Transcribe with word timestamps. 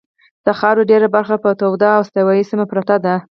د 0.45 0.47
خاورې 0.59 0.83
ډېره 0.91 1.07
برخه 1.15 1.35
په 1.43 1.49
توده 1.59 1.89
او 1.95 2.01
استوایي 2.03 2.43
سیمه 2.51 2.65
پرته 2.71 2.95
ده. 3.05 3.15